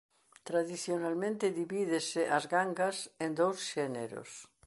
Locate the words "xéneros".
3.73-4.31